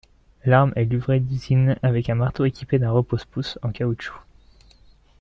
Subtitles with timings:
[0.45, 4.17] L’arme est livrée d’usine avec un marteau équipé d'un repose-pouce en caoutchouc.